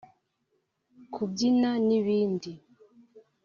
kubyina 1.13 1.69
n’ibindi 1.87 2.51